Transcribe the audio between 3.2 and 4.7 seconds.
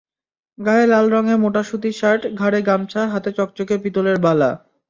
চকচকে পিতলের বালা।